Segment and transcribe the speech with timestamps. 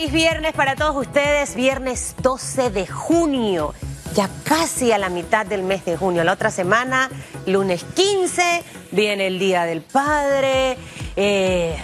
[0.00, 3.74] Feliz viernes para todos ustedes, viernes 12 de junio,
[4.14, 6.22] ya casi a la mitad del mes de junio.
[6.22, 7.10] La otra semana,
[7.46, 10.78] lunes 15, viene el Día del Padre.
[11.16, 11.76] Eh,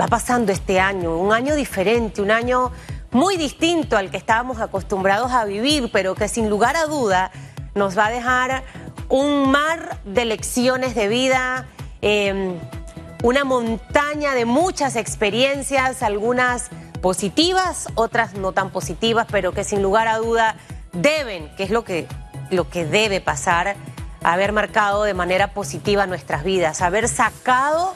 [0.00, 2.70] va pasando este año, un año diferente, un año
[3.10, 7.32] muy distinto al que estábamos acostumbrados a vivir, pero que sin lugar a duda
[7.74, 8.62] nos va a dejar
[9.08, 11.66] un mar de lecciones de vida.
[12.00, 12.54] Eh,
[13.24, 20.08] una montaña de muchas experiencias, algunas positivas, otras no tan positivas, pero que sin lugar
[20.08, 20.56] a duda
[20.92, 22.06] deben, que es lo que,
[22.50, 23.76] lo que debe pasar,
[24.22, 27.94] haber marcado de manera positiva nuestras vidas, haber sacado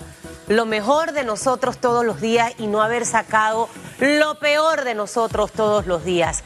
[0.48, 3.68] lo mejor de nosotros todos los días y no haber sacado
[3.98, 6.42] lo peor de nosotros todos los días.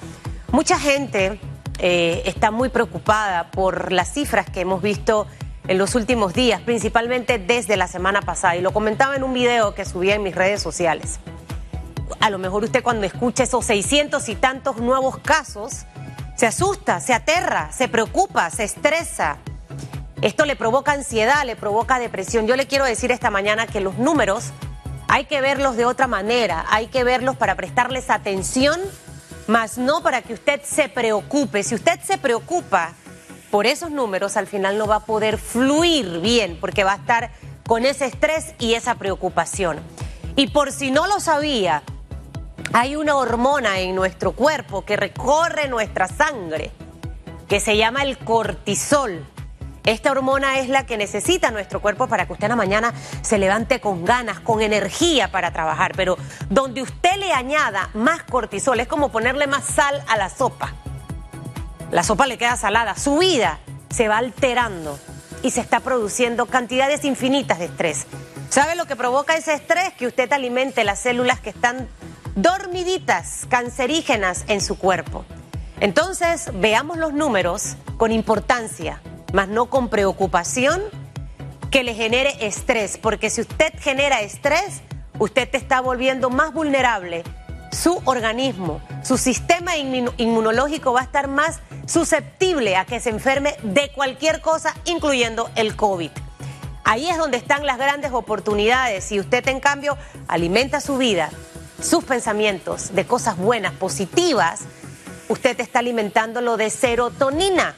[0.53, 1.41] Mucha gente
[1.79, 5.27] eh, está muy preocupada por las cifras que hemos visto
[5.69, 9.75] en los últimos días, principalmente desde la semana pasada, y lo comentaba en un video
[9.75, 11.19] que subí en mis redes sociales.
[12.21, 15.87] A lo mejor usted cuando escucha esos 600 y tantos nuevos casos,
[16.37, 19.39] se asusta, se aterra, se preocupa, se estresa.
[20.23, 22.47] Esto le provoca ansiedad, le provoca depresión.
[22.47, 24.53] Yo le quiero decir esta mañana que los números
[25.09, 28.81] hay que verlos de otra manera, hay que verlos para prestarles atención,
[29.47, 31.63] más no para que usted se preocupe.
[31.63, 32.93] Si usted se preocupa,
[33.51, 37.31] por esos números al final no va a poder fluir bien porque va a estar
[37.67, 39.79] con ese estrés y esa preocupación.
[40.35, 41.83] Y por si no lo sabía,
[42.79, 46.73] hay una hormona en nuestro cuerpo que recorre nuestra sangre
[47.49, 49.27] que se llama el cortisol.
[49.85, 53.39] Esta hormona es la que necesita nuestro cuerpo para que usted en la mañana se
[53.39, 55.93] levante con ganas, con energía para trabajar.
[55.97, 56.19] Pero
[56.51, 60.75] donde usted le añada más cortisol, es como ponerle más sal a la sopa
[61.91, 64.99] la sopa le queda salada, su vida se va alterando
[65.43, 68.07] y se está produciendo cantidades infinitas de estrés.
[68.51, 69.93] ¿Sabe lo que provoca ese estrés?
[69.95, 71.89] Que usted alimente las células que están
[72.37, 75.25] dormiditas, cancerígenas en su cuerpo.
[75.81, 79.01] Entonces, veamos los números con importancia,
[79.33, 80.83] más no con preocupación
[81.71, 84.83] que le genere estrés, porque si usted genera estrés,
[85.19, 87.25] usted te está volviendo más vulnerable.
[87.73, 93.91] Su organismo, su sistema inmunológico va a estar más susceptible a que se enferme de
[93.93, 96.11] cualquier cosa, incluyendo el COVID.
[96.85, 99.05] Ahí es donde están las grandes oportunidades.
[99.05, 99.99] Si usted, en cambio,
[100.29, 101.31] alimenta su vida,
[101.81, 104.63] sus pensamientos de cosas buenas, positivas,
[105.29, 107.75] usted está alimentándolo de serotonina.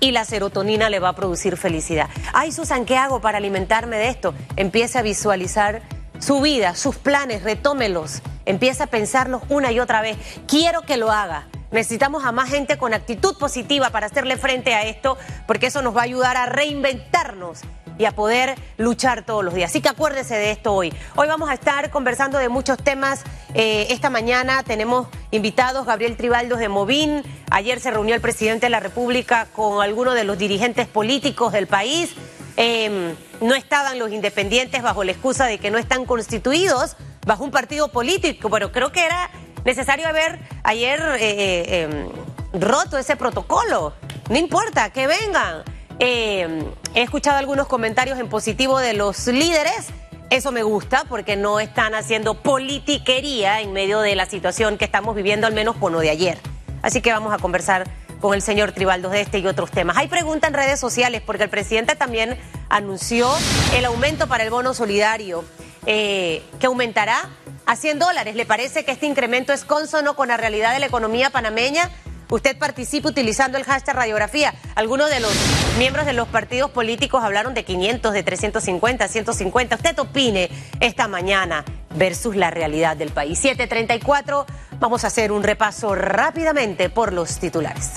[0.00, 2.08] Y la serotonina le va a producir felicidad.
[2.32, 4.34] Ay, Susan, ¿qué hago para alimentarme de esto?
[4.56, 5.82] Empiece a visualizar
[6.18, 8.20] su vida, sus planes, retómelos.
[8.44, 10.16] Empieza a pensarlos una y otra vez.
[10.48, 11.46] Quiero que lo haga.
[11.70, 15.16] Necesitamos a más gente con actitud positiva para hacerle frente a esto,
[15.46, 17.60] porque eso nos va a ayudar a reinventarnos
[17.98, 19.70] y a poder luchar todos los días.
[19.70, 20.92] Así que acuérdese de esto hoy.
[21.16, 23.22] Hoy vamos a estar conversando de muchos temas.
[23.54, 27.22] Eh, esta mañana tenemos invitados Gabriel Tribaldos de Movín.
[27.50, 31.66] Ayer se reunió el presidente de la República con algunos de los dirigentes políticos del
[31.66, 32.14] país.
[32.56, 37.50] Em, no estaban los independientes bajo la excusa de que no están constituidos bajo un
[37.50, 39.30] partido político, pero creo que era
[39.64, 43.94] necesario haber ayer eh, eh, em, roto ese protocolo.
[44.28, 45.62] No importa, que vengan.
[45.98, 46.64] Em,
[46.94, 49.88] he escuchado algunos comentarios en positivo de los líderes.
[50.30, 55.14] Eso me gusta porque no están haciendo politiquería en medio de la situación que estamos
[55.14, 56.38] viviendo, al menos con lo de ayer.
[56.82, 57.84] Así que vamos a conversar
[58.20, 59.96] con el señor Tribaldo de este y otros temas.
[59.96, 62.38] Hay preguntas en redes sociales porque el presidente también
[62.70, 63.28] anunció
[63.74, 65.44] el aumento para el bono solidario,
[65.86, 67.28] eh, que aumentará
[67.66, 68.36] a 100 dólares.
[68.36, 71.90] ¿Le parece que este incremento es consono con la realidad de la economía panameña?
[72.32, 74.54] Usted participa utilizando el hashtag radiografía.
[74.74, 75.30] Algunos de los
[75.76, 79.76] miembros de los partidos políticos hablaron de 500, de 350, 150.
[79.76, 80.48] Usted opine
[80.80, 81.62] esta mañana
[81.94, 83.38] versus la realidad del país.
[83.38, 84.46] 734,
[84.80, 87.96] vamos a hacer un repaso rápidamente por los titulares.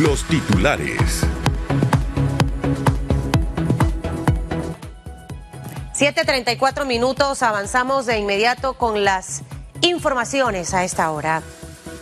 [0.00, 1.22] Los titulares.
[5.94, 9.42] 7.34 minutos, avanzamos de inmediato con las
[9.82, 11.44] informaciones a esta hora.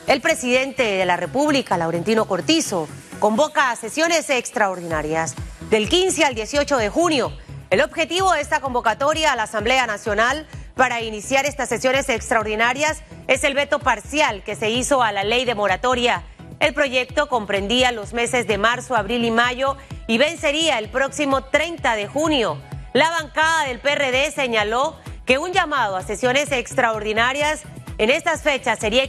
[0.07, 2.89] El presidente de la República, Laurentino Cortizo,
[3.19, 5.35] convoca a sesiones extraordinarias
[5.69, 7.33] del 15 al 18 de junio.
[7.69, 13.45] El objetivo de esta convocatoria a la Asamblea Nacional para iniciar estas sesiones extraordinarias es
[13.45, 16.25] el veto parcial que se hizo a la ley de moratoria.
[16.59, 19.77] El proyecto comprendía los meses de marzo, abril y mayo
[20.09, 22.61] y vencería el próximo 30 de junio.
[22.93, 27.63] La bancada del PRD señaló que un llamado a sesiones extraordinarias
[27.99, 29.05] en estas fechas sería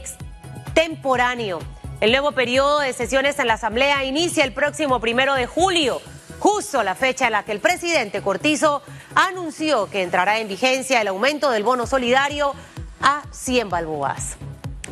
[0.72, 1.58] extemporáneo.
[2.00, 6.00] El nuevo periodo de sesiones en la Asamblea inicia el próximo primero de julio,
[6.38, 8.82] justo la fecha en la que el presidente Cortizo
[9.14, 12.54] anunció que entrará en vigencia el aumento del bono solidario
[13.02, 14.36] a 100 balboas.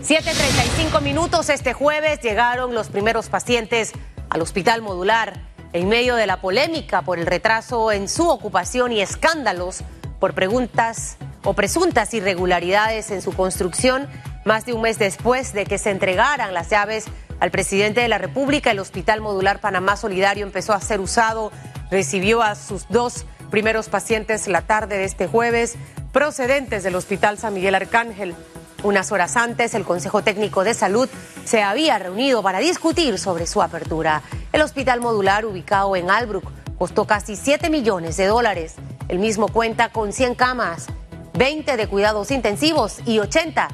[0.03, 3.93] 7.35 minutos este jueves llegaron los primeros pacientes
[4.29, 5.41] al hospital modular
[5.73, 9.83] en medio de la polémica por el retraso en su ocupación y escándalos
[10.19, 14.09] por preguntas o presuntas irregularidades en su construcción,
[14.45, 17.07] más de un mes después de que se entregaran las llaves
[17.41, 21.53] al presidente de la República, el Hospital Modular Panamá Solidario empezó a ser usado,
[21.91, 25.77] recibió a sus dos primeros pacientes la tarde de este jueves,
[26.13, 28.35] procedentes del Hospital San Miguel Arcángel.
[28.83, 31.09] Unas horas antes, el Consejo Técnico de Salud
[31.45, 34.23] se había reunido para discutir sobre su apertura.
[34.53, 38.75] El hospital modular, ubicado en Albrook, costó casi 7 millones de dólares.
[39.09, 40.87] El mismo cuenta con 100 camas,
[41.35, 43.69] 20 de cuidados intensivos y 80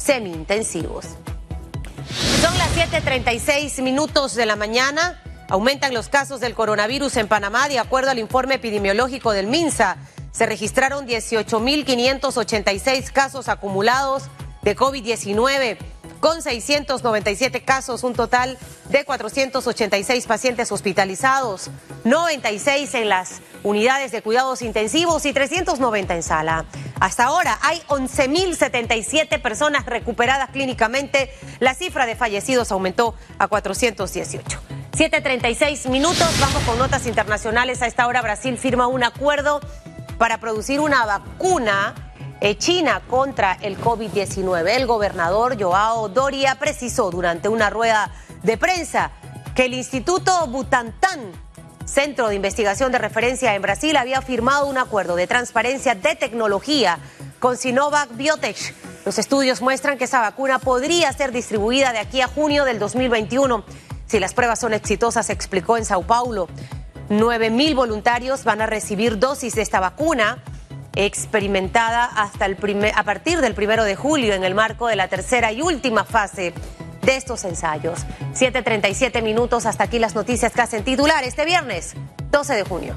[0.00, 1.04] semi-intensivos.
[2.40, 5.22] Son las 7:36 minutos de la mañana.
[5.48, 9.98] Aumentan los casos del coronavirus en Panamá, de acuerdo al informe epidemiológico del MINSA.
[10.32, 14.24] Se registraron 18.586 casos acumulados
[14.62, 15.76] de COVID-19,
[16.20, 18.58] con 697 casos, un total
[18.90, 21.70] de 486 pacientes hospitalizados,
[22.04, 26.64] 96 en las unidades de cuidados intensivos y 390 en sala.
[27.00, 31.30] Hasta ahora hay 11.077 personas recuperadas clínicamente.
[31.58, 34.60] La cifra de fallecidos aumentó a 418.
[34.92, 37.80] 7.36 minutos, vamos con notas internacionales.
[37.80, 39.60] A esta hora Brasil firma un acuerdo
[40.18, 42.09] para producir una vacuna
[42.58, 44.68] China contra el COVID-19.
[44.76, 48.10] El gobernador Joao Doria precisó durante una rueda
[48.42, 49.10] de prensa
[49.54, 51.32] que el Instituto Butantan,
[51.84, 56.98] centro de investigación de referencia en Brasil, había firmado un acuerdo de transparencia de tecnología
[57.38, 58.74] con Sinovac Biotech.
[59.04, 63.64] Los estudios muestran que esa vacuna podría ser distribuida de aquí a junio del 2021
[64.10, 66.48] si las pruebas son exitosas, explicó en Sao Paulo.
[67.10, 70.42] 9 mil voluntarios van a recibir dosis de esta vacuna
[70.94, 75.08] experimentada hasta el primer, a partir del primero de julio en el marco de la
[75.08, 76.52] tercera y última fase
[77.02, 78.00] de estos ensayos.
[78.34, 81.94] 7.37 minutos, hasta aquí las noticias que hacen titular este viernes,
[82.30, 82.94] 12 de junio.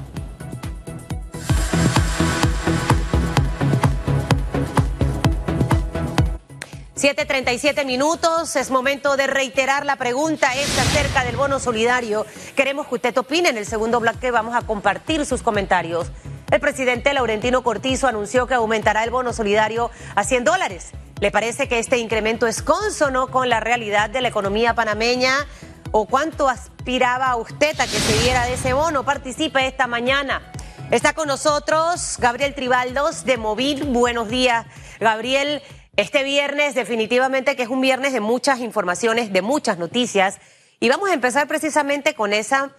[7.04, 12.24] 7.37 minutos, es momento de reiterar la pregunta esta acerca del bono solidario.
[12.56, 16.06] Queremos que usted opine en el segundo bloque, vamos a compartir sus comentarios.
[16.54, 20.92] El presidente Laurentino Cortizo anunció que aumentará el bono solidario a 100 dólares.
[21.18, 25.48] ¿Le parece que este incremento es consono con la realidad de la economía panameña?
[25.90, 29.04] ¿O cuánto aspiraba usted a que se diera de ese bono?
[29.04, 30.52] Participe esta mañana.
[30.92, 33.86] Está con nosotros Gabriel Tribaldos de Movil.
[33.86, 34.64] Buenos días,
[35.00, 35.60] Gabriel.
[35.96, 40.38] Este viernes definitivamente que es un viernes de muchas informaciones, de muchas noticias.
[40.78, 42.70] Y vamos a empezar precisamente con esa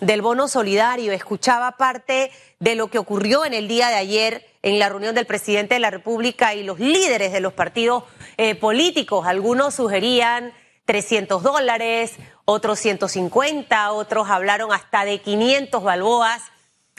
[0.00, 1.12] del bono solidario.
[1.12, 5.26] Escuchaba parte de lo que ocurrió en el día de ayer en la reunión del
[5.26, 8.04] presidente de la República y los líderes de los partidos
[8.36, 9.26] eh, políticos.
[9.26, 10.52] Algunos sugerían
[10.86, 12.12] 300 dólares,
[12.44, 16.42] otros 150, otros hablaron hasta de 500 balboas.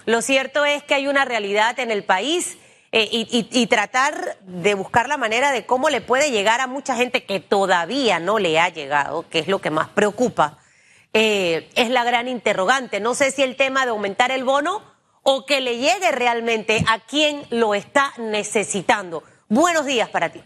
[0.05, 2.57] Lo cierto es que hay una realidad en el país
[2.91, 7.25] eh, y, tratar de buscar la manera de cómo le puede llegar a mucha gente
[7.25, 10.59] que todavía no le ha llegado, que es lo que más preocupa,
[11.15, 12.99] eh, es la gran interrogante.
[12.99, 14.83] No sé si el tema de aumentar el bono
[15.23, 19.23] o que le llegue realmente a quien lo está necesitando.
[19.49, 20.41] Buenos días para ti.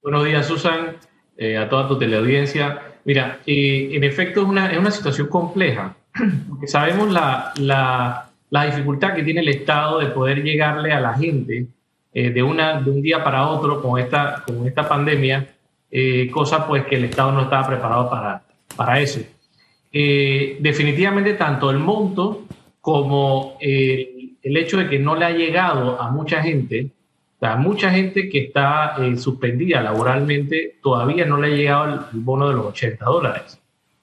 [0.00, 0.96] Buenos días, Susan,
[1.36, 2.80] eh, a toda tu teleaudiencia.
[3.04, 5.96] Mira, en efecto es una, es una situación compleja,
[6.48, 11.14] porque sabemos la, la la dificultad que tiene el Estado de poder llegarle a la
[11.14, 11.66] gente
[12.12, 15.44] eh, de, una, de un día para otro con esta, con esta pandemia,
[15.90, 18.44] eh, cosa pues que el Estado no estaba preparado para,
[18.76, 19.18] para eso.
[19.96, 22.46] Eh, definitivamente tanto el monto
[22.80, 26.90] como el hecho de que no le ha llegado a mucha gente,
[27.40, 32.54] a mucha gente que está suspendida laboralmente, todavía no le ha llegado el, bono de
[32.54, 33.60] los 80 dólares.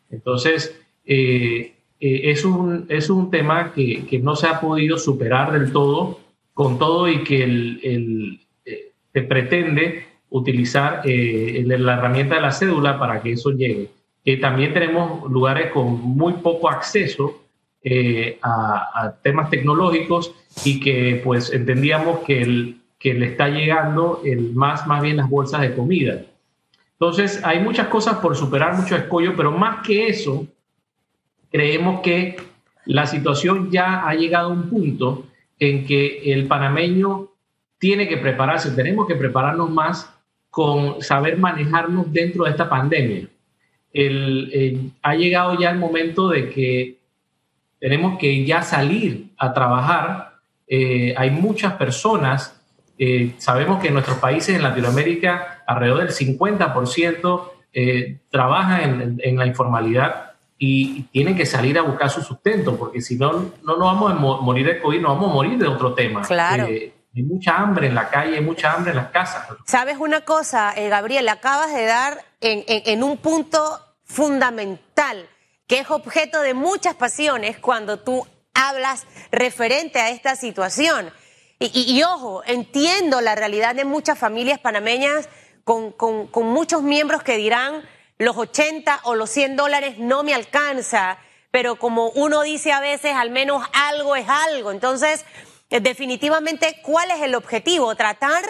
[0.10, 6.22] Entonces, es, un, es un tema que, que no se ha podido superar del todo
[6.54, 13.00] con todo y que el, eh, se pretende utilizar eh, la herramienta de la cédula
[13.00, 13.90] para que eso llegue.
[14.24, 17.42] Que también tenemos lugares con muy poco acceso
[17.84, 24.54] eh, a, temas tecnológicos y que pues entendíamos que, el, que le está llegando el
[24.54, 26.22] más, más bien las bolsas de comida.
[26.94, 30.46] Entonces hay muchas cosas por superar, mucho escollo, pero más que eso,
[31.52, 32.38] creemos que
[32.86, 35.26] la situación ya ha llegado a un punto
[35.58, 37.30] en que el panameño
[37.80, 40.14] tiene que prepararse, tenemos que prepararnos más
[40.52, 43.28] con saber manejarnos dentro de esta pandemia.
[45.02, 46.98] Ha llegado ya el momento de que
[47.80, 50.34] tenemos que ya salir a trabajar.
[50.68, 52.62] Eh, hay muchas personas
[53.04, 59.48] Eh, sabemos que en nuestros países en Latinoamérica alrededor del 50% eh, trabaja en, la
[59.48, 63.32] informalidad y, tienen que salir a buscar su sustento, porque si no,
[63.64, 66.22] no nos vamos a morir de COVID, nos vamos a morir de otro tema.
[66.22, 66.68] Claro.
[66.68, 69.48] Eh, hay mucha hambre en la calle, hay mucha hambre en las casas.
[69.66, 71.28] ¿Sabes una cosa, Gabriel?
[71.30, 75.28] Acabas de dar en un punto fundamental
[75.72, 81.14] que es objeto de muchas pasiones cuando tú hablas referente a esta situación.
[81.60, 85.30] Y, ojo, entiendo la realidad de muchas familias panameñas
[85.64, 87.88] con, con, muchos miembros que dirán
[88.18, 91.20] los 80 o los 100 dólares no me alcanza,
[91.52, 94.72] pero como uno dice a veces, al menos algo es algo.
[94.72, 95.24] Entonces,
[95.80, 97.96] definitivamente, ¿cuál es el objetivo?
[97.96, 98.44] Tratar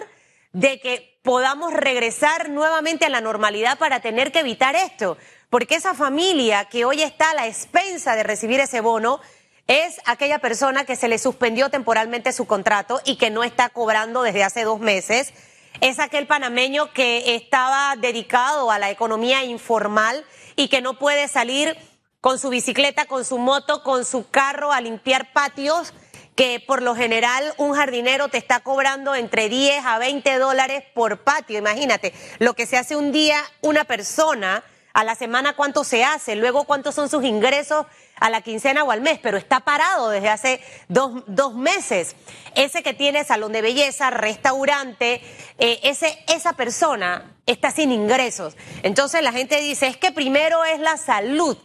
[0.53, 5.17] de que podamos regresar nuevamente a la normalidad para tener que evitar esto
[5.51, 9.19] porque esa familia que hoy está a la expensa de recibir ese bono
[9.67, 14.23] es aquella persona que se le suspendió temporalmente su contrato y que no está cobrando
[14.23, 15.33] desde hace dos meses.
[15.81, 20.25] Es aquel panameño que estaba dedicado a la economía informal
[20.55, 21.77] y que no puede salir
[22.21, 25.93] con su bicicleta, con su moto, con su carro a limpiar patios,
[26.35, 31.19] que por lo general un jardinero te está cobrando entre 10 a 20 dólares por
[31.19, 31.57] patio.
[31.57, 36.35] Imagínate, lo que se hace un día una persona a la semana cuánto se hace,
[36.35, 37.85] luego cuántos son sus ingresos
[38.19, 42.15] a la quincena o al mes, pero está parado desde hace dos, dos meses.
[42.55, 45.21] Ese que tiene salón de belleza, restaurante,
[45.57, 48.55] eh, ese, esa persona está sin ingresos.
[48.83, 51.57] Entonces la gente dice, es que primero es la salud.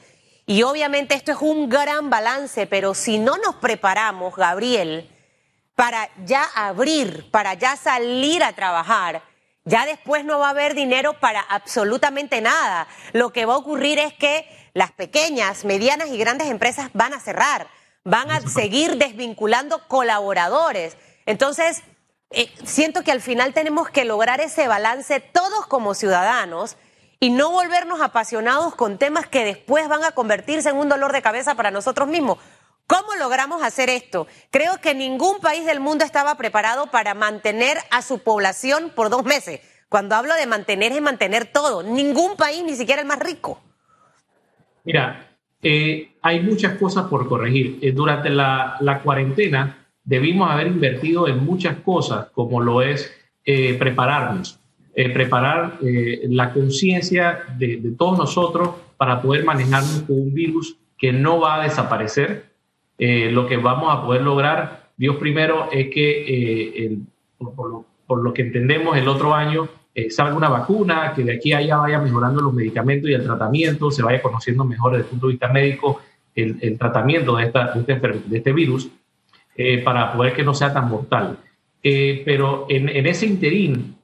[0.46, 5.10] Y obviamente esto es un gran balance, pero si no nos preparamos, Gabriel,
[5.74, 9.22] para ya abrir, para ya salir a trabajar,
[9.64, 12.86] ya después no va a haber dinero para absolutamente nada.
[13.12, 17.20] Lo que va a ocurrir es que las pequeñas, medianas y grandes empresas van a
[17.20, 17.66] cerrar,
[18.04, 20.96] van a seguir desvinculando colaboradores.
[21.26, 21.82] Entonces,
[22.30, 26.76] eh, siento que al final tenemos que lograr ese balance todos como ciudadanos
[27.20, 31.23] y no volvernos apasionados con temas que después van a convertirse en un dolor de
[31.23, 32.38] cabeza para nosotros mismos.
[32.87, 34.28] ¿Cómo logramos hacer esto?
[34.50, 39.25] Creo que ningún país del mundo estaba preparado para mantener a su población por dos
[39.25, 39.61] meses.
[39.88, 41.82] Cuando hablo de mantener es mantener todo.
[41.82, 43.61] Ningún país, ni siquiera el más rico.
[44.85, 47.78] Mira, eh, hay muchas cosas por corregir.
[47.82, 53.12] Eh, durante la, cuarentena debimos haber invertido en muchas cosas, como lo es
[53.44, 54.61] eh, prepararnos,
[54.96, 61.60] preparar la conciencia de, todos nosotros para poder manejarnos con un virus que no va
[61.60, 62.46] a desaparecer,
[62.98, 66.98] eh, lo que vamos a poder lograr, Dios primero, es que, eh,
[67.38, 71.58] por, lo, que entendemos, el otro año eh, salga una vacuna, que de aquí a
[71.58, 75.26] allá vaya mejorando los medicamentos y el tratamiento, se vaya conociendo mejor desde el punto
[75.26, 76.00] de vista médico
[76.34, 78.90] el, tratamiento de, esta, de, este, de este virus,
[79.84, 81.38] para poder que no sea tan mortal.
[81.82, 83.96] pero en, en, ese interín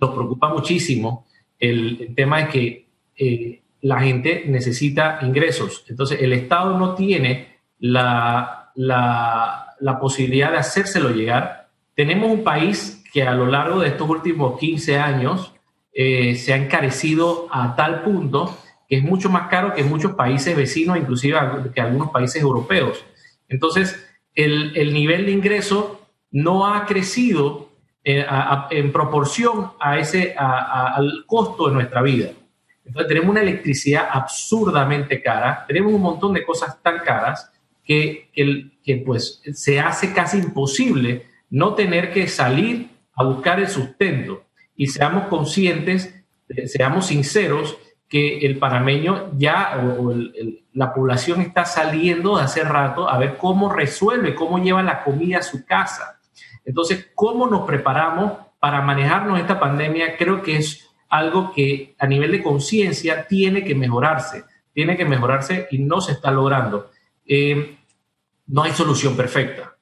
[0.00, 1.26] nos preocupa muchísimo
[1.58, 5.84] el, tema de que la gente necesita ingresos.
[5.88, 11.68] Entonces, el Estado no tiene la, la, posibilidad de hacérselo llegar.
[11.94, 15.54] Tenemos un país que a lo largo de estos últimos 15 años
[15.92, 20.56] eh, se ha encarecido a tal punto que es mucho más caro que muchos países
[20.56, 21.38] vecinos, inclusive
[21.74, 23.04] que algunos países europeos.
[23.48, 27.65] Entonces, el, el nivel de ingreso no ha crecido
[28.06, 32.30] en proporción a ese, al costo de nuestra vida.
[32.84, 37.50] Entonces, tenemos una electricidad absurdamente cara, tenemos un montón de cosas tan caras
[37.84, 38.30] que,
[38.84, 44.44] que, pues se hace casi imposible no tener que salir a buscar el sustento.
[44.76, 46.14] Y seamos conscientes,
[46.48, 47.76] eh, seamos sinceros,
[48.08, 50.14] que el panameño ya, o,
[50.72, 55.38] la población está saliendo de hace rato a ver cómo resuelve, cómo lleva la comida
[55.38, 56.15] a su casa.
[56.66, 60.16] Entonces, ¿cómo nos preparamos para manejarnos esta pandemia?
[60.18, 64.44] Creo que es algo que a nivel de conciencia tiene que mejorarse,
[64.74, 66.90] tiene que mejorarse y no se está logrando.
[67.24, 67.78] Eh,
[68.48, 69.76] no hay solución perfecta.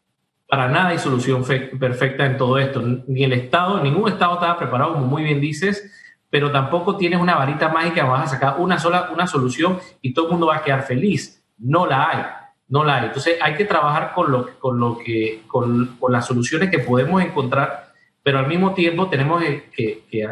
[0.47, 2.83] Para nada hay solución perfecta en todo esto.
[3.07, 5.91] Ni el Estado, ningún Estado estaba preparado, como muy bien dices,
[6.29, 10.26] pero tampoco tienes una varita mágica, vas a sacar una sola una solución y todo
[10.26, 11.43] el mundo va a quedar feliz.
[11.57, 12.25] No la hay,
[12.68, 13.06] no la hay.
[13.06, 17.92] Entonces hay que trabajar con lo, con lo que, con, las soluciones que podemos encontrar,
[18.23, 20.28] pero al mismo tiempo tenemos que, que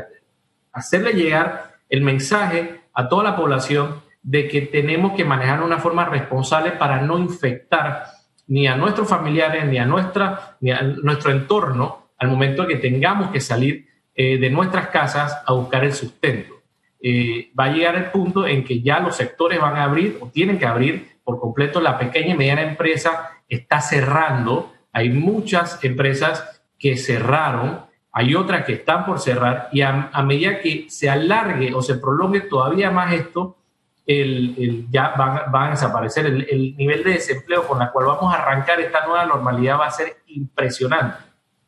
[0.72, 5.78] hacerle llegar el mensaje a toda la población de que tenemos que manejar de una
[5.78, 8.06] forma responsable para no infectar
[8.46, 13.30] ni a nuestros familiares, ni a, nuestra, ni a nuestro entorno al momento que tengamos
[13.30, 16.54] que salir eh, de nuestras casas a buscar el sustento.
[17.00, 20.28] Eh, va a llegar el punto en que ya los sectores van a abrir o
[20.28, 21.80] tienen que abrir por completo.
[21.80, 24.72] La pequeña y mediana empresa está cerrando.
[24.92, 30.86] Hay muchas empresas que cerraron, hay otras que están por cerrar y a, medida que
[30.90, 33.56] se alargue o se prolongue todavía más esto,
[34.04, 36.26] el, ya van, a desaparecer.
[36.26, 39.90] El, nivel de desempleo con el cual vamos a arrancar esta nueva normalidad va a
[39.92, 41.18] ser impresionante.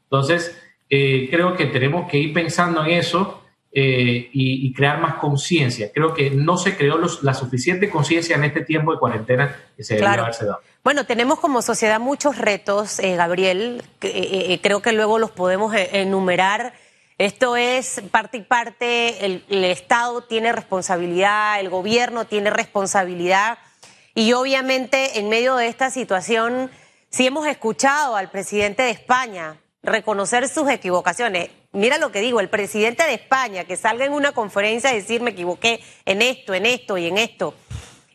[0.04, 3.43] Entonces, eh, creo que tenemos que ir pensando en eso
[3.76, 5.90] eh, y, crear más conciencia.
[5.92, 9.96] Creo que no se creó la suficiente conciencia en este tiempo de cuarentena que se
[9.96, 10.60] debe haberse dado.
[10.84, 13.82] Bueno, tenemos como sociedad muchos retos, eh, Gabriel.
[13.98, 16.72] Que, creo que luego los podemos enumerar.
[17.18, 23.58] Esto es parte y parte, el, el, Estado tiene responsabilidad, el gobierno tiene responsabilidad
[24.14, 26.70] y obviamente en medio de esta situación,
[27.10, 31.50] si hemos escuchado al presidente de España reconocer sus equivocaciones.
[31.72, 35.20] Mira lo que digo, el presidente de España que salga en una conferencia a decir
[35.20, 37.54] me equivoqué en esto, en esto y en esto.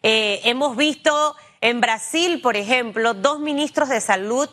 [0.01, 4.49] Eh, hemos visto en Brasil, por ejemplo, dos ministros de salud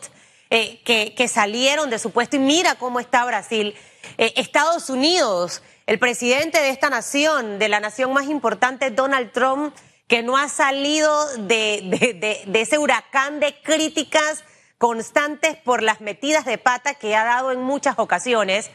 [0.49, 3.75] eh, que, salieron de su puesto y mira cómo está Brasil.
[4.17, 9.75] Eh, Estados Unidos, el presidente de esta nación, de la nación más importante, Donald Trump,
[10.07, 14.43] que no ha salido de ese huracán de críticas
[14.77, 18.69] constantes por las metidas de pata que ha dado en muchas ocasiones.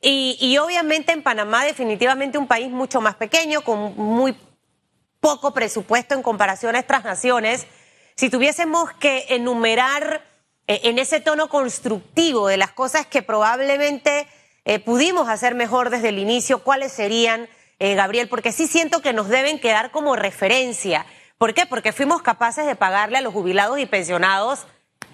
[0.00, 4.36] Y, obviamente en Panamá definitivamente un país mucho más pequeño, con muy
[5.20, 7.66] poco presupuesto en comparación a otras naciones.
[8.14, 10.22] Si tuviésemos que enumerar
[10.68, 14.28] eh, en ese tono constructivo de las cosas que probablemente
[14.64, 17.48] eh, pudimos hacer mejor desde el inicio, ¿cuáles serían,
[17.80, 18.28] eh, Gabriel?
[18.28, 21.06] Porque sí siento que nos deben quedar como referencia.
[21.38, 21.66] ¿Por qué?
[21.66, 24.66] Porque fuimos capaces de pagarle a los jubilados y pensionados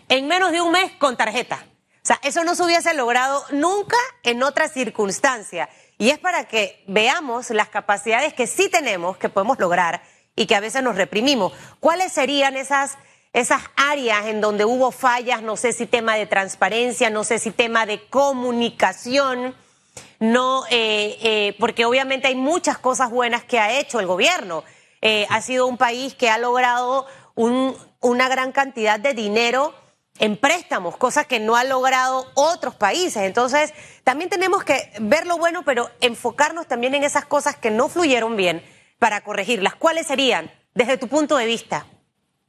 [0.09, 1.65] en menos de un mes con tarjeta.
[2.05, 5.69] O sea, eso no se hubiese logrado nunca en otra circunstancia.
[5.97, 10.03] Y es para que veamos las capacidades que sí tenemos, que podemos lograr
[10.37, 11.53] y que a veces nos reprimimos.
[11.81, 12.99] ¿Cuáles serían esas,
[13.33, 15.41] esas áreas en donde hubo fallas?
[15.43, 19.55] No sé si tema de transparencia, no sé si tema de comunicación,
[20.21, 24.65] no, eh, eh, porque obviamente hay muchas cosas buenas que ha hecho el gobierno.
[25.01, 29.75] Eh, ha sido un país que ha logrado un, una gran cantidad de dinero
[30.19, 33.23] en préstamos, cosas que no han logrado otros países.
[33.23, 33.75] Entonces,
[34.05, 38.37] también tenemos que ver lo bueno, pero enfocarnos también en esas cosas que no fluyeron
[38.37, 38.63] bien
[38.99, 39.75] para corregirlas.
[39.75, 41.87] ¿Cuáles serían, desde tu punto de vista?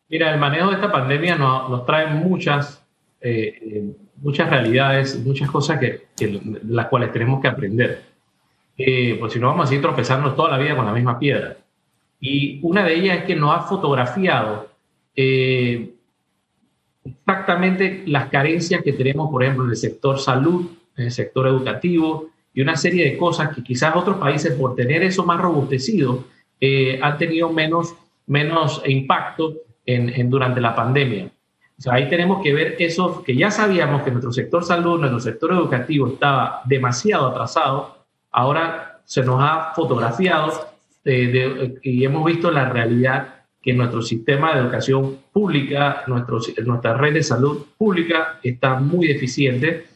[0.10, 2.84] Mira, el manejo de esta pandemia nos, trae muchas,
[3.20, 6.08] eh, eh, muchas realidades, muchas cosas que,
[6.68, 8.04] las cuales tenemos que aprender.
[8.78, 11.58] Eh, pues si no vamos a seguir tropezando toda la vida con la misma piedra.
[12.20, 14.70] Y una de ellas es que nos ha fotografiado
[17.26, 22.30] exactamente las carencias que tenemos, por ejemplo, en el sector salud, en el sector educativo
[22.54, 26.26] y una serie de cosas que quizás otros países, por tener eso más robustecido,
[26.62, 27.96] eh, han tenido menos,
[28.28, 31.32] menos impacto en, durante la pandemia.
[31.78, 35.20] O sea, ahí tenemos que ver eso que ya sabíamos que nuestro sector salud, nuestro
[35.20, 40.70] sector educativo estaba demasiado atrasado, ahora se nos ha fotografiado
[41.04, 43.35] eh, y hemos visto la realidad
[43.66, 49.88] que nuestro sistema de educación pública, nuestra red de salud pública está muy deficiente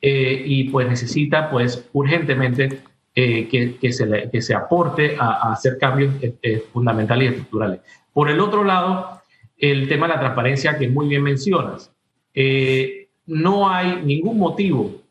[0.00, 2.80] eh, y pues necesita pues urgentemente
[3.14, 7.80] eh, que, que, se que, se aporte a, hacer cambios eh, fundamentales y estructurales.
[8.14, 9.20] Por el otro lado,
[9.58, 11.92] el tema de la transparencia que muy bien mencionas.
[13.26, 15.02] no hay ningún motivo,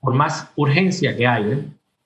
[0.00, 1.58] por más urgencia que haya,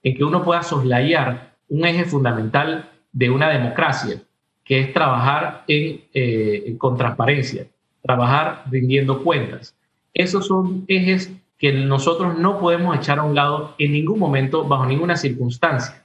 [0.02, 4.22] en que uno pueda soslayar un eje fundamental de una democracia,
[4.68, 7.66] que es trabajar eh, con transparencia,
[8.02, 9.74] trabajar rindiendo cuentas.
[10.12, 14.84] Esos son ejes que nosotros no podemos echar a un lado en ningún momento, bajo
[14.84, 16.04] ninguna circunstancia.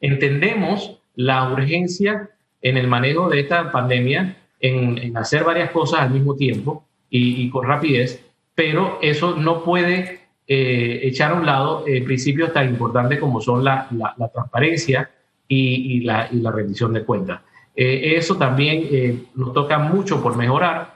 [0.00, 2.30] Entendemos la urgencia
[2.62, 7.66] en el manejo de esta pandemia, en, hacer varias cosas al mismo tiempo y, con
[7.66, 8.24] rapidez,
[8.54, 13.88] pero eso no puede eh, echar a un lado principios tan importantes como son la,
[14.32, 15.10] transparencia
[15.48, 17.40] y la rendición de cuentas.
[17.76, 20.94] Eh, eso también eh, nos toca mucho por mejorar,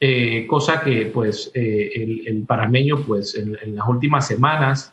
[0.00, 4.92] eh, cosa que pues el, el, parameño pues en, las últimas semanas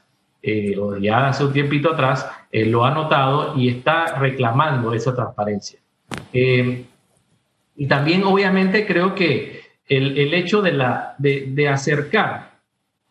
[0.80, 5.80] o ya hace un tiempito atrás lo ha notado y está reclamando esa transparencia.
[6.34, 12.60] y también obviamente creo que el, hecho de, la, de, de acercar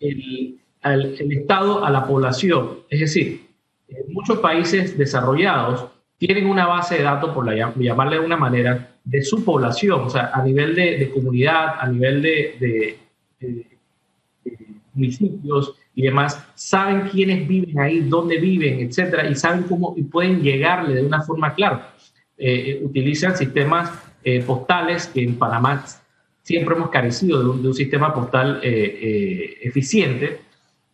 [0.00, 3.46] el, el Estado a la población, es decir,
[3.88, 5.88] en muchos países desarrollados,
[6.20, 10.30] tienen una base de datos, por llamarle de una manera, de su población, o sea,
[10.34, 12.98] a nivel de, comunidad, a nivel de,
[14.92, 20.42] municipios y demás, saben quiénes viven ahí, dónde viven, etcétera, y saben cómo y pueden
[20.42, 21.94] llegarle de una forma clara.
[22.36, 23.90] Eh, eh, utilizan sistemas
[24.22, 25.82] eh, postales que en Panamá
[26.42, 30.40] siempre hemos carecido de un, sistema postal eficiente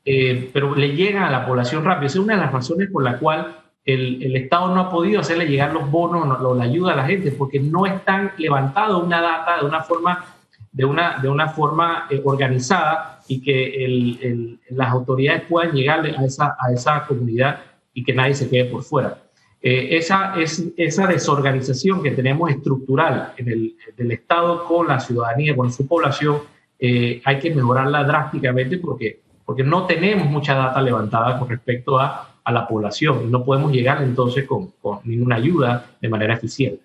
[0.08, 2.06] eh, pero le llegan a la población rápido.
[2.06, 3.56] Esa es una de las razones por la cual
[3.87, 7.07] el, el, Estado no ha podido hacerle llegar los bonos o la ayuda a la
[7.07, 10.25] gente, porque no están levantado una data de una forma,
[10.72, 16.25] de una, de una forma eh, organizada y que el, las autoridades puedan llegar a
[16.25, 17.61] esa, a esa comunidad
[17.94, 19.18] y que nadie se quede por fuera.
[19.62, 25.57] Eh, esa, es, esa desorganización que tenemos estructural en el, del Estado con la ciudadanía,
[25.57, 26.40] con su población,
[26.79, 32.36] eh, hay que mejorarla drásticamente porque, porque no tenemos mucha data levantada con respecto a
[32.46, 34.72] a la población no podemos llegar entonces con,
[35.04, 36.80] ninguna ayuda de manera eficiente.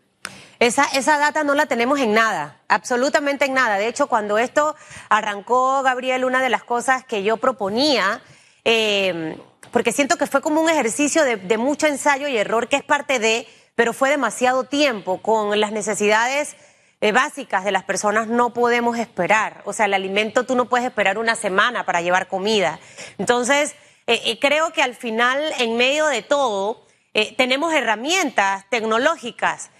[0.60, 3.78] Esa, esa data no la tenemos en nada, absolutamente en nada.
[3.78, 4.76] De hecho, cuando esto
[5.10, 8.22] arrancó, Gabriel, una de las cosas que yo proponía,
[8.66, 9.38] eh,
[9.72, 12.84] porque siento que fue como un ejercicio de, de, mucho ensayo y error, que es
[12.84, 16.56] parte de, pero fue demasiado tiempo con las necesidades
[17.04, 19.64] eh, básicas de las personas no podemos esperar.
[19.66, 22.80] O sea, el alimento tú no puedes esperar una semana para llevar comida.
[23.18, 23.76] Entonces,
[24.12, 29.72] eh, eh, creo que al final, en medio de todo, eh, tenemos herramientas tecnológicas.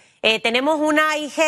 [0.42, 1.42] tenemos una IG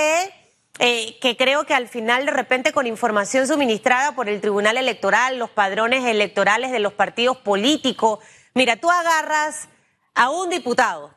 [0.78, 5.48] que creo que al final, de repente, con información suministrada por el Tribunal Electoral, los
[5.48, 8.18] padrones electorales de los partidos políticos,
[8.52, 9.68] mira, tú agarras
[10.14, 11.14] a un diputado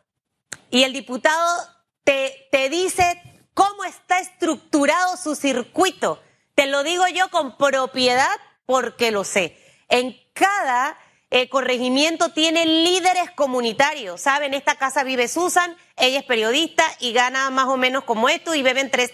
[0.70, 1.68] y el diputado
[2.06, 3.22] te, te dice
[3.54, 6.22] cómo está estructurado su circuito.
[6.56, 9.58] Te lo digo yo con propiedad porque lo sé.
[9.90, 10.98] En cada
[11.30, 14.22] el corregimiento tiene líderes comunitarios.
[14.22, 14.54] ¿Saben?
[14.54, 18.62] Esta casa vive Susan, ella es periodista y gana más o menos como esto y
[18.62, 19.12] beben tres.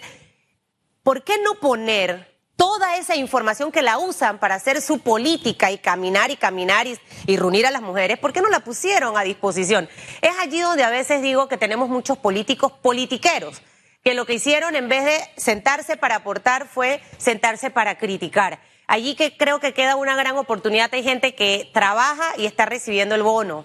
[1.02, 5.78] ¿Por qué no poner toda esa información que la usan para hacer su política y
[5.78, 8.18] caminar y caminar y, reunir a las mujeres?
[8.18, 9.88] ¿Por qué no la pusieron a disposición?
[10.22, 13.60] Es allí donde a veces digo que tenemos muchos políticos politiqueros
[14.02, 18.60] que lo que hicieron en vez de sentarse para aportar fue sentarse para criticar.
[18.86, 20.92] Allí que creo que queda una gran oportunidad.
[20.92, 23.64] Hay gente que trabaja y está recibiendo el bono.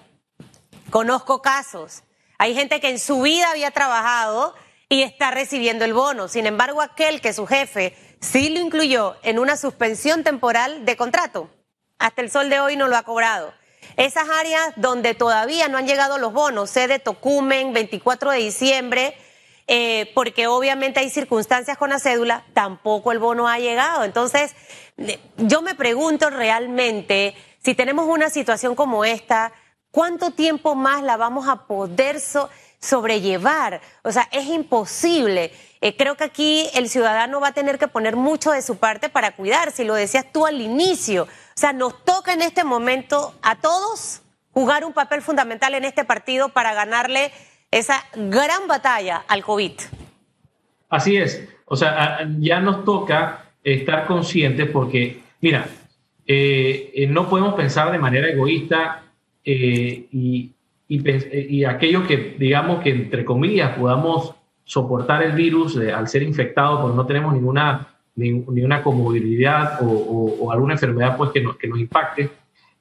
[0.90, 2.02] Conozco casos.
[2.38, 4.54] Hay gente que en su vida había trabajado
[4.88, 6.28] y está recibiendo el bono.
[6.28, 11.50] Sin embargo, aquel que su jefe sí lo incluyó en una suspensión temporal de contrato,
[11.98, 13.52] hasta el sol de hoy no lo ha cobrado.
[13.96, 19.16] Esas áreas donde todavía no han llegado los bonos, sede Tocumen, 24 de diciembre,
[19.72, 24.02] eh, porque obviamente hay circunstancias con la cédula, tampoco el bono ha llegado.
[24.02, 24.56] Entonces,
[25.36, 29.52] yo me pregunto realmente, si tenemos una situación como esta,
[29.92, 32.20] ¿cuánto tiempo más la vamos a poder
[32.80, 33.80] sobrellevar?
[34.02, 35.52] O sea, es imposible.
[35.80, 39.08] Eh, creo que aquí el ciudadano va a tener que poner mucho de su parte
[39.08, 41.22] para cuidar, si lo decías tú al inicio.
[41.22, 46.02] O sea, nos toca en este momento a todos jugar un papel fundamental en este
[46.02, 47.30] partido para ganarle
[47.70, 49.72] esa gran batalla al COVID.
[50.88, 51.48] Así es.
[51.66, 55.68] O sea, ya nos toca estar conscientes porque, mira,
[56.26, 59.02] eh, eh, no podemos pensar de manera egoísta
[59.44, 60.50] eh, y,
[60.88, 66.96] y, aquellos que, digamos, que entre comillas podamos soportar el virus al ser infectados, porque
[66.96, 72.30] no tenemos ninguna, ninguna comorbilidad o, alguna enfermedad pues, que, nos, que nos impacte,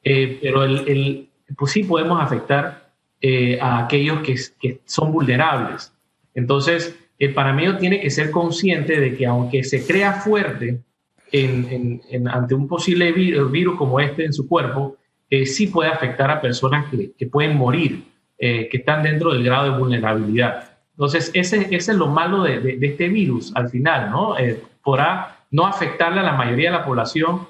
[0.01, 2.88] pero el, el, pues sí podemos afectar
[3.21, 5.91] eh, a aquellos que, son vulnerables.
[6.33, 10.79] Entonces, el panameño tiene que ser consciente de que aunque se crea fuerte
[12.31, 14.95] ante un posible virus, como este en su cuerpo,
[15.29, 18.05] eh, sí puede afectar a personas que, pueden morir,
[18.37, 20.77] eh, que están dentro del grado de vulnerabilidad.
[20.91, 24.35] Entonces, ese, es lo malo de, este virus al final, ¿no?
[24.81, 27.49] podrá no afectarle a la mayoría de la población,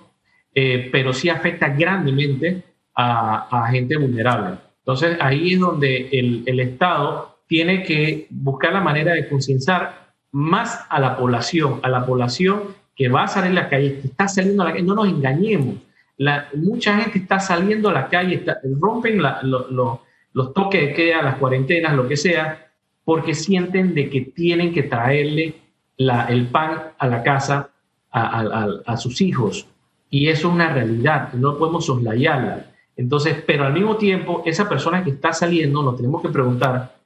[0.51, 2.63] pero sí afecta grandemente
[2.95, 4.57] a gente vulnerable.
[4.89, 10.83] Entonces ahí es donde el, el Estado tiene que buscar la manera de concienciar más
[10.89, 12.63] a la población, a la población
[12.95, 15.07] que va a salir a la calle, que está saliendo a la calle, no nos
[15.07, 15.75] engañemos.
[16.17, 18.43] La, mucha gente está saliendo a la calle,
[18.79, 22.71] rompen los toques de queda, las cuarentenas, lo que sea,
[23.05, 25.53] porque sienten de que tienen que traerle
[25.97, 27.69] la, el pan a la casa
[28.09, 29.67] a, a, a, sus hijos.
[30.09, 32.68] Y eso es una realidad, no podemos soslayarla.
[32.99, 36.97] Entonces, pero al mismo tiempo, esa persona que está saliendo, nos tenemos que preguntar,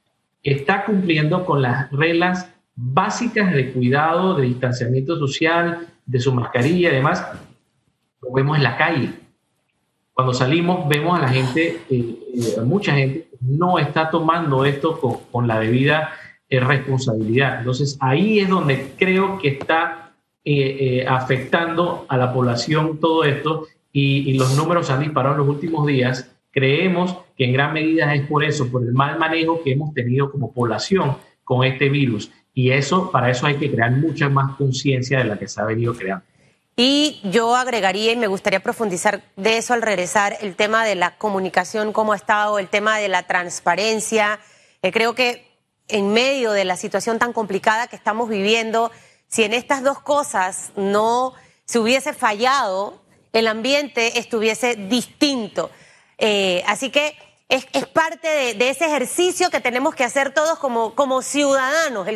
[0.42, 6.96] ¿está cumpliendo con las reglas básicas de cuidado, de distanciamiento social, de su mascarilla y
[6.96, 7.24] demás?
[8.24, 9.12] Lo vemos en la calle.
[10.14, 15.00] Cuando salimos, vemos a la gente, eh, eh, mucha gente no está tomando esto
[15.32, 16.10] con, la debida
[16.50, 17.60] eh, responsabilidad.
[17.60, 20.00] Entonces, ahí es donde creo que está
[21.08, 26.28] afectando a la población todo esto y, los números han disparado en los últimos días,
[26.52, 30.32] creemos que en gran medida es por eso, por el mal manejo que hemos tenido
[30.32, 32.32] como población con este virus.
[32.56, 35.66] Y eso, para eso hay que crear mucha más conciencia de la que se ha
[35.66, 36.26] venido creando.
[36.76, 41.16] Y yo agregaría, y me gustaría profundizar de eso al regresar, el tema de la
[41.18, 44.40] comunicación, cómo ha estado, el tema de la transparencia.
[44.82, 45.46] Eh, creo que
[45.88, 48.92] en medio de la situación tan complicada que estamos viviendo,
[49.28, 51.34] si en estas dos cosas no
[51.66, 53.03] se hubiese fallado,
[53.34, 55.72] el ambiente estuviese distinto.
[56.18, 57.18] Eh, así que
[57.50, 62.08] es, parte de, ese ejercicio que tenemos que hacer todos como, ciudadanos.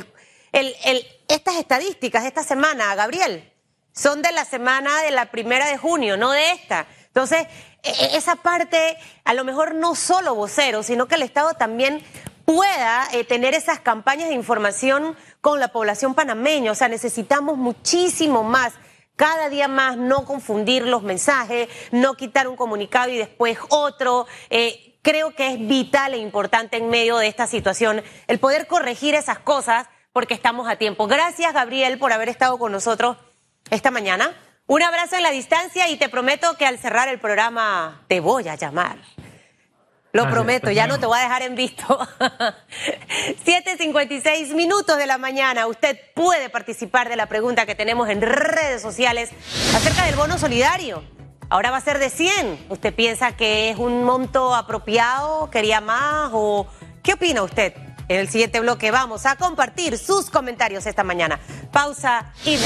[1.27, 3.51] estas estadísticas esta semana, Gabriel,
[3.91, 6.87] son de la semana de la primera de junio, no de esta.
[7.07, 7.47] Entonces,
[7.83, 12.03] e, e, esa parte, a lo mejor no solo voceros, sino que el Estado también
[12.45, 16.71] pueda eh, tener esas campañas de información con la población panameña.
[16.71, 18.73] O sea, necesitamos muchísimo más
[19.17, 24.27] cada día más no confundir los mensajes, no quitar un comunicado y después otro.
[24.49, 29.15] Eh, creo que es vital e importante en medio de esta situación el poder corregir
[29.15, 31.07] esas cosas porque estamos a tiempo.
[31.07, 33.17] Gracias, Gabriel, por haber estado con nosotros
[33.69, 34.33] esta mañana.
[34.67, 38.47] Un abrazo en la distancia y te prometo que al cerrar el programa te voy
[38.47, 38.97] a llamar.
[40.17, 41.85] Lo prometo, ya no te voy a dejar en visto.
[43.45, 45.67] 7.56 minutos de la mañana.
[45.67, 49.29] Usted puede participar de la pregunta que tenemos en redes sociales
[49.75, 51.03] acerca del bono solidario.
[51.49, 52.65] Ahora va a ser de 100.
[52.69, 55.51] ¿Usted piensa que es un monto apropiado?
[55.51, 56.31] ¿Quería más?
[56.33, 56.65] ¿O
[57.03, 57.75] qué opina usted?
[58.07, 61.39] En el siguiente bloque vamos a compartir sus comentarios esta mañana.
[61.71, 62.57] Pausa y